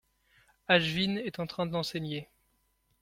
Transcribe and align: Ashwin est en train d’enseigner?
Ashwin 0.67 1.17
est 1.19 1.37
en 1.37 1.45
train 1.45 1.67
d’enseigner? 1.67 2.27